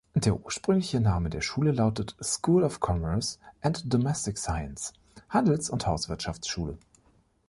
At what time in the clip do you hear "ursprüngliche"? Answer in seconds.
0.43-0.99